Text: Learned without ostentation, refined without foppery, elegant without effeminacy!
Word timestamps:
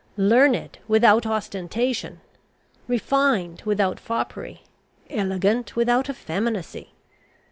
Learned 0.17 0.79
without 0.87 1.27
ostentation, 1.27 2.21
refined 2.87 3.61
without 3.65 3.99
foppery, 3.99 4.63
elegant 5.11 5.75
without 5.75 6.09
effeminacy! 6.09 6.91